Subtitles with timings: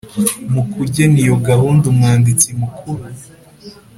[0.53, 3.03] Mu kugena iyo gahunda Umwanditsi Mukuru